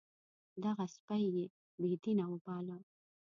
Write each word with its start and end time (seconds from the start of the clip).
دغه 0.63 0.85
سپی 0.95 1.23
یې 1.37 1.45
بې 1.81 1.91
دینه 2.03 2.25
وباله. 2.31 2.77